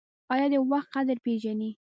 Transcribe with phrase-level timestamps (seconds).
[0.33, 1.71] ایا د وخت قدر پیژنئ؟